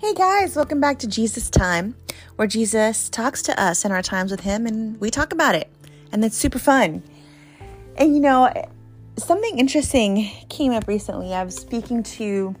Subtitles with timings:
[0.00, 1.94] Hey guys, welcome back to Jesus Time,
[2.36, 5.70] where Jesus talks to us in our times with Him and we talk about it.
[6.10, 7.02] And it's super fun.
[7.96, 8.50] And you know,
[9.18, 11.34] something interesting came up recently.
[11.34, 12.56] I was speaking to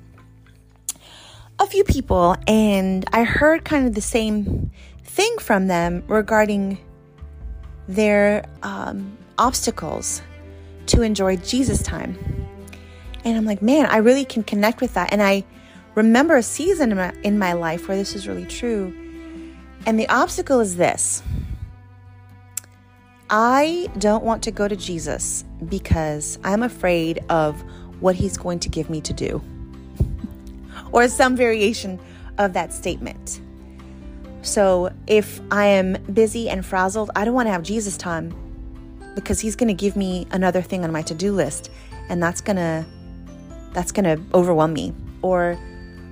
[1.58, 4.70] a few people and I heard kind of the same
[5.02, 6.76] thing from them regarding
[7.88, 10.20] their um, obstacles
[10.88, 12.18] to enjoy Jesus time.
[13.24, 15.10] And I'm like, man, I really can connect with that.
[15.10, 15.44] And I
[15.94, 18.94] remember a season in my, in my life where this is really true.
[19.86, 21.22] And the obstacle is this
[23.30, 27.62] I don't want to go to Jesus because I'm afraid of
[28.00, 29.42] what he's going to give me to do,
[30.92, 32.00] or some variation
[32.38, 33.40] of that statement.
[34.42, 38.34] So if I am busy and frazzled, I don't want to have Jesus time
[39.14, 41.70] because he's going to give me another thing on my to-do list
[42.08, 42.86] and that's going to
[43.72, 45.58] that's going to overwhelm me or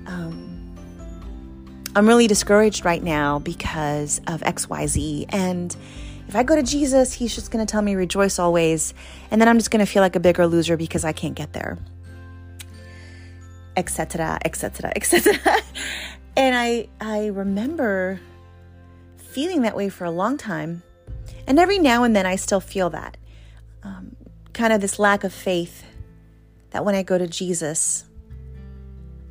[0.09, 0.75] um,
[1.95, 5.27] I'm really discouraged right now because of XYZ.
[5.29, 5.75] And
[6.27, 8.93] if I go to Jesus, he's just going to tell me rejoice always.
[9.31, 11.53] And then I'm just going to feel like a bigger loser because I can't get
[11.53, 11.77] there.
[13.77, 15.37] Etc., etc., etc.
[16.35, 18.19] And I I remember
[19.17, 20.83] feeling that way for a long time.
[21.47, 23.17] And every now and then I still feel that.
[23.83, 24.15] Um,
[24.53, 25.83] kind of this lack of faith
[26.71, 28.05] that when I go to Jesus,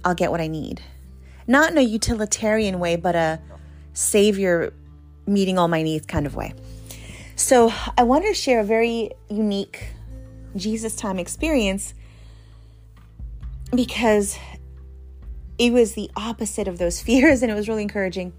[0.04, 0.82] I'll get what I need.
[1.46, 3.40] Not in a utilitarian way, but a
[3.92, 4.72] savior
[5.26, 6.54] meeting all my needs kind of way.
[7.36, 9.88] So I wanted to share a very unique
[10.56, 11.94] Jesus time experience
[13.74, 14.38] because
[15.58, 18.32] it was the opposite of those fears and it was really encouraging.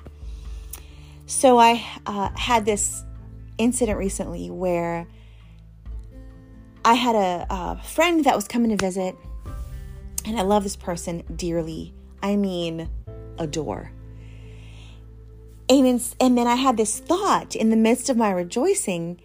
[1.27, 3.03] So I uh, had this
[3.57, 5.05] incident recently where
[6.83, 9.15] I had a, a friend that was coming to visit
[10.29, 11.93] and I love this person dearly.
[12.21, 12.89] I mean,
[13.39, 13.91] adore.
[15.67, 19.19] And, in, and then I had this thought in the midst of my rejoicing,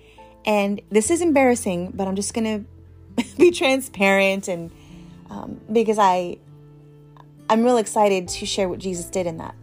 [0.47, 2.66] and this is embarrassing, but I'm just going
[3.19, 4.70] to be transparent and
[5.31, 6.38] um, because I
[7.48, 9.54] I'm real excited to share what Jesus did in that.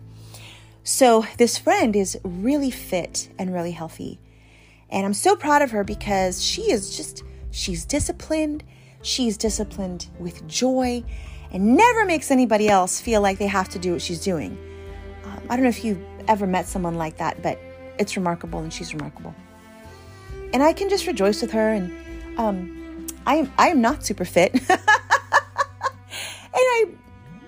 [0.83, 4.19] So this friend is really fit and really healthy.
[4.89, 8.63] And I'm so proud of her because she is just she's disciplined
[9.01, 11.03] She's disciplined with joy
[11.51, 14.57] and never makes anybody else feel like they have to do what she's doing.
[15.25, 17.59] Um, I don't know if you've ever met someone like that, but
[17.97, 19.35] it's remarkable and she's remarkable.
[20.53, 21.73] And I can just rejoice with her.
[21.73, 24.79] And um, I am I am not super fit, and
[26.53, 26.85] I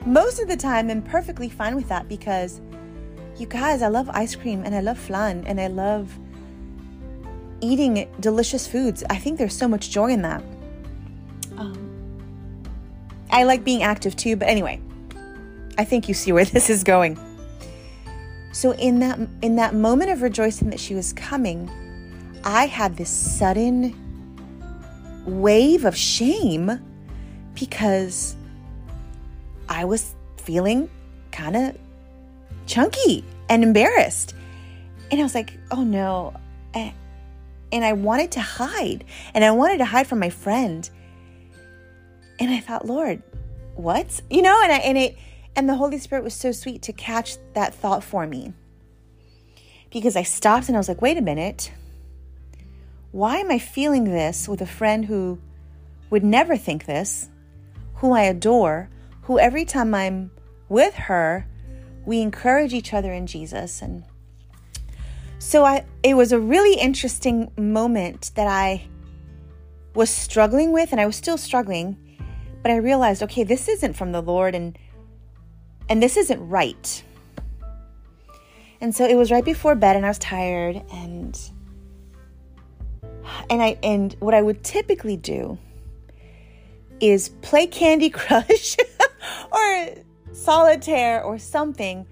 [0.06, 2.62] most of the time am perfectly fine with that because
[3.38, 6.18] you guys, I love ice cream and I love flan and I love
[7.62, 9.04] eating delicious foods.
[9.10, 10.44] I think there's so much joy in that.
[13.34, 14.80] I like being active too, but anyway,
[15.80, 17.20] I think you see where this is going.
[18.54, 21.70] So in that in that moment of rejoicing that she was coming,
[22.44, 24.00] I had this sudden
[25.26, 26.80] wave of shame
[27.56, 28.36] because
[29.68, 30.88] I was feeling
[31.32, 31.78] kind of
[32.68, 34.36] chunky and embarrassed.
[35.10, 36.36] And I was like, "Oh no."
[36.76, 39.04] And I wanted to hide.
[39.34, 40.88] And I wanted to hide from my friend.
[42.40, 43.22] And I thought, Lord,
[43.76, 44.22] what?
[44.30, 45.18] You know, and I and it
[45.56, 48.54] and the Holy Spirit was so sweet to catch that thought for me.
[49.92, 51.72] Because I stopped and I was like, wait a minute.
[53.12, 55.40] Why am I feeling this with a friend who
[56.10, 57.30] would never think this,
[57.96, 58.90] who I adore,
[59.24, 60.32] who every time I'm
[60.68, 61.46] with her,
[62.06, 64.04] we encourage each other in Jesus and
[65.40, 68.88] so I it was a really interesting moment that I
[69.94, 71.98] was struggling with and I was still struggling
[72.64, 74.78] but I realized, okay, this isn't from the Lord and
[75.90, 77.04] and this isn't right.
[78.80, 81.40] And so it was right before bed and I was tired and
[83.50, 85.58] and I and what I would typically do
[87.02, 88.78] is play Candy Crush
[89.52, 89.90] or
[90.32, 92.08] solitaire or something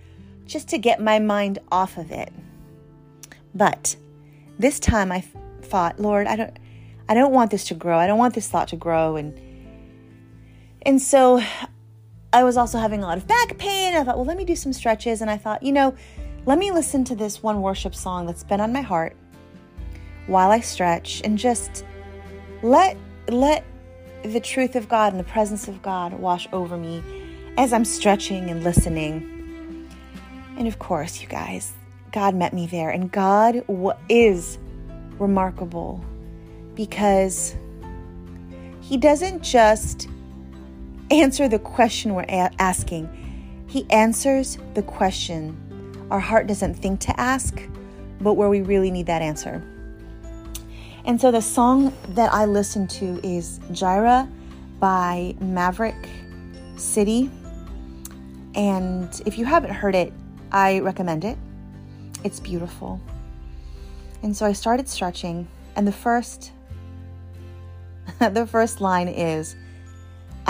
[0.45, 2.31] just to get my mind off of it.
[3.55, 3.95] But
[4.59, 5.23] this time I
[5.61, 6.57] thought, Lord, I don't
[7.07, 7.97] I don't want this to grow.
[7.97, 9.50] I don't want this thought to grow and
[10.83, 11.41] and so
[12.33, 13.93] I was also having a lot of back pain.
[13.93, 15.21] I thought, well, let me do some stretches.
[15.21, 15.95] And I thought, you know,
[16.45, 19.15] let me listen to this one worship song that's been on my heart
[20.27, 21.85] while I stretch and just
[22.63, 22.97] let
[23.27, 23.65] let
[24.23, 27.03] the truth of God and the presence of God wash over me
[27.57, 29.89] as I'm stretching and listening.
[30.57, 31.73] And of course, you guys,
[32.11, 33.63] God met me there and God
[34.09, 34.57] is
[35.19, 36.03] remarkable
[36.75, 37.55] because
[38.81, 40.07] he doesn't just
[41.11, 43.09] answer the question we're a- asking.
[43.67, 45.57] He answers the question
[46.09, 47.57] our heart doesn't think to ask,
[48.19, 49.63] but where we really need that answer.
[51.05, 54.27] And so the song that I listen to is Jireh
[54.79, 56.09] by Maverick
[56.75, 57.31] City.
[58.55, 60.11] And if you haven't heard it,
[60.51, 61.37] I recommend it.
[62.25, 62.99] It's beautiful.
[64.21, 66.51] And so I started stretching, and the first
[68.19, 69.55] the first line is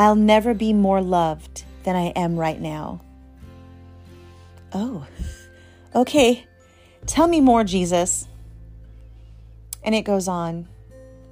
[0.01, 3.01] I'll never be more loved than I am right now.
[4.74, 5.06] Oh.
[5.94, 6.48] Okay.
[7.06, 8.27] Tell me more, Jesus.
[9.83, 10.68] And it goes on.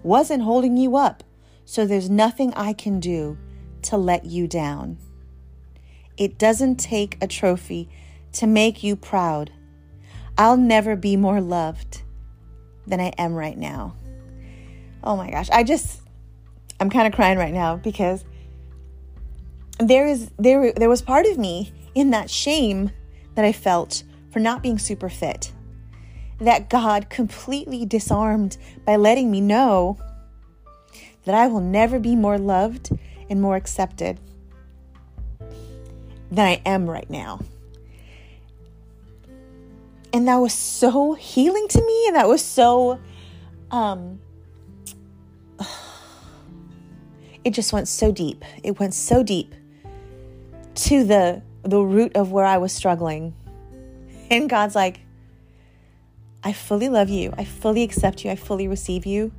[0.04, 1.24] Wasn't holding you up,
[1.66, 3.40] so there's nothing I can do
[3.82, 5.00] to let you down.
[6.16, 7.90] It doesn't take a trophy
[8.34, 9.50] to make you proud.
[10.38, 12.04] I'll never be more loved
[12.86, 13.96] than I am right now.
[15.04, 16.02] Oh my gosh, I just
[16.80, 18.24] I'm kind of crying right now because
[19.80, 22.92] there is there there was part of me in that shame
[23.36, 25.52] that I felt for not being super fit
[26.40, 29.98] that God completely disarmed by letting me know
[31.26, 32.92] that I will never be more loved
[33.30, 34.20] and more accepted
[36.32, 37.42] than I am right now.
[40.12, 42.08] And that was so healing to me.
[42.08, 43.00] And that was so,
[43.70, 44.20] um,
[47.44, 48.44] it just went so deep.
[48.64, 49.54] It went so deep
[50.84, 53.34] to the the root of where I was struggling.
[54.32, 55.02] And God's like,
[56.44, 57.34] I fully love you.
[57.38, 58.32] I fully accept you.
[58.32, 59.32] I fully receive you.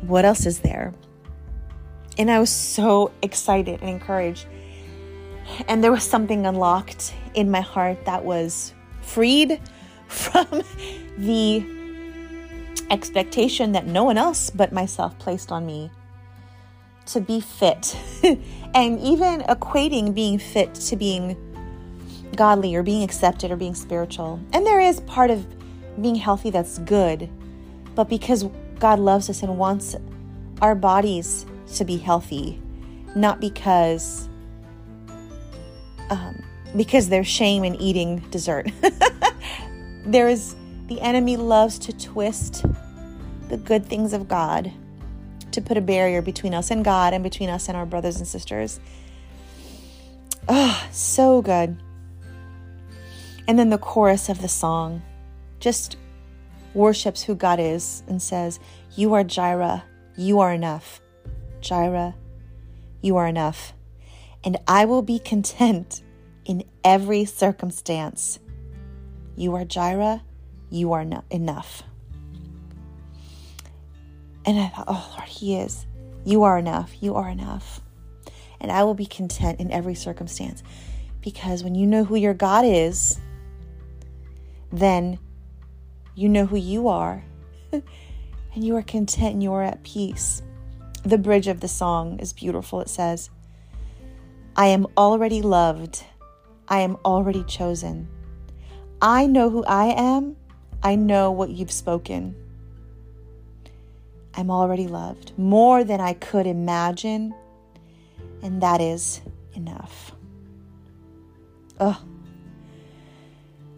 [0.00, 0.92] What else is there?
[2.18, 4.46] And I was so excited and encouraged.
[5.68, 9.60] And there was something unlocked in my heart that was freed
[10.08, 10.62] from
[11.16, 11.64] the
[12.90, 15.90] expectation that no one else but myself placed on me
[17.06, 17.96] to be fit.
[18.74, 21.36] and even equating being fit to being
[22.36, 24.40] godly or being accepted or being spiritual.
[24.52, 25.46] And there is part of
[26.00, 27.28] being healthy that's good,
[27.94, 28.46] but because
[28.78, 29.94] God loves us and wants
[30.60, 32.60] our bodies to be healthy,
[33.14, 34.28] not because
[36.10, 36.42] um,
[36.76, 38.70] because there's shame in eating dessert.
[40.06, 40.56] there is
[40.86, 42.64] the enemy loves to twist
[43.48, 44.72] the good things of God
[45.52, 48.26] to put a barrier between us and God and between us and our brothers and
[48.26, 48.80] sisters.
[50.48, 51.76] Oh, so good.
[53.46, 55.02] And then the chorus of the song
[55.60, 55.96] just
[56.74, 58.58] worships who God is and says,
[58.96, 59.84] You are Jireh,
[60.16, 61.00] you are enough.
[61.60, 62.14] Jireh,
[63.00, 63.72] you are enough.
[64.44, 66.02] And I will be content
[66.44, 68.38] in every circumstance.
[69.36, 70.22] You are Jireh,
[70.70, 71.82] you are no- enough.
[74.44, 75.86] And I thought, oh Lord, He is.
[76.24, 76.94] You are enough.
[77.00, 77.80] You are enough.
[78.60, 80.62] And I will be content in every circumstance.
[81.20, 83.20] Because when you know who your God is,
[84.72, 85.18] then
[86.14, 87.24] you know who you are.
[87.72, 87.82] and
[88.54, 90.42] you are content and you are at peace.
[91.04, 92.80] The bridge of the song is beautiful.
[92.80, 93.30] It says,
[94.54, 96.04] I am already loved.
[96.68, 98.08] I am already chosen.
[99.00, 100.36] I know who I am.
[100.82, 102.36] I know what you've spoken.
[104.34, 107.34] I'm already loved more than I could imagine,
[108.42, 109.20] and that is
[109.54, 110.12] enough.
[111.78, 112.02] Oh,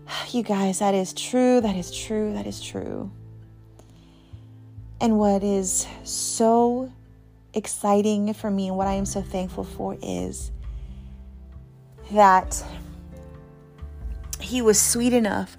[0.31, 3.11] you guys, that is true, that is true, that is true.
[5.01, 6.93] And what is so
[7.53, 10.51] exciting for me and what I am so thankful for is
[12.13, 12.65] that
[14.41, 15.57] he was sweet enough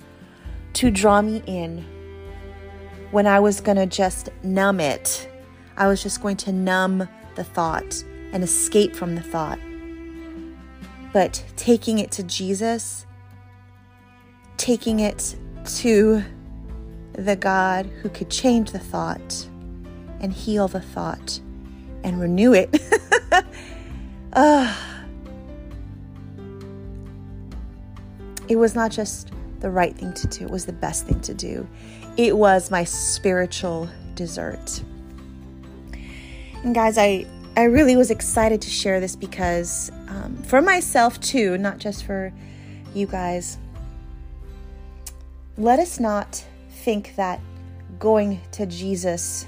[0.74, 1.86] to draw me in
[3.16, 5.30] when I was going to just numb it.
[5.78, 8.04] I was just going to numb the thought
[8.34, 9.58] and escape from the thought.
[11.14, 13.06] But taking it to Jesus,
[14.58, 15.38] taking it
[15.78, 16.26] to
[17.14, 19.48] the God who could change the thought
[20.20, 21.40] and heal the thought
[22.04, 22.78] and renew it.
[24.34, 24.76] uh,
[28.50, 29.32] it was not just
[29.66, 31.68] the right thing to do, it was the best thing to do.
[32.18, 34.84] It was my spiritual dessert.
[36.64, 37.26] And guys, I
[37.58, 42.32] I really was excited to share this because um, for myself too, not just for
[42.94, 43.58] you guys.
[45.58, 47.40] Let us not think that
[47.98, 49.48] going to Jesus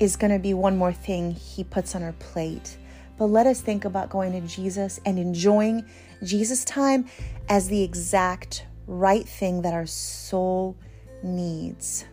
[0.00, 2.78] is going to be one more thing he puts on our plate.
[3.16, 5.84] But let us think about going to Jesus and enjoying
[6.22, 7.06] Jesus' time
[7.48, 10.76] as the exact right thing that our soul
[11.22, 12.04] needs.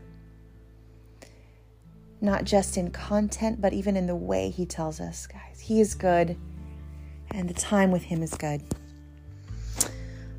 [2.22, 5.60] Not just in content, but even in the way he tells us, guys.
[5.60, 6.38] He is good
[7.34, 8.62] and the time with Him is good.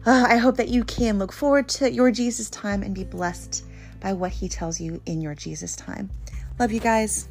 [0.04, 3.64] Uh, I hope that you can look forward to your Jesus time and be blessed
[4.00, 6.11] by what He tells you in your Jesus time.
[6.59, 7.28] Love you guys.